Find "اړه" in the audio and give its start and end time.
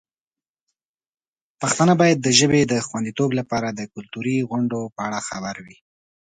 5.07-5.19